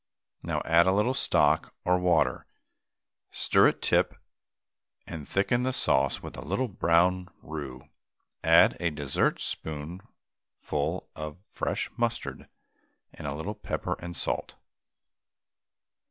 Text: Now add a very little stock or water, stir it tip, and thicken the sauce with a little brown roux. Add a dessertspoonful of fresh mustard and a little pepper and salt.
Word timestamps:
Now 0.41 0.63
add 0.65 0.85
a 0.87 0.89
very 0.89 0.95
little 0.95 1.13
stock 1.13 1.75
or 1.85 1.99
water, 1.99 2.47
stir 3.29 3.67
it 3.67 3.83
tip, 3.83 4.15
and 5.05 5.29
thicken 5.29 5.61
the 5.61 5.71
sauce 5.73 6.23
with 6.23 6.35
a 6.35 6.41
little 6.41 6.67
brown 6.67 7.29
roux. 7.43 7.83
Add 8.43 8.77
a 8.79 8.89
dessertspoonful 8.89 10.01
of 11.15 11.37
fresh 11.45 11.91
mustard 11.97 12.49
and 13.13 13.27
a 13.27 13.35
little 13.35 13.53
pepper 13.53 13.93
and 13.99 14.17
salt. 14.17 14.55